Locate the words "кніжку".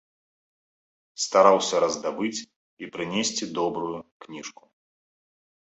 4.27-4.63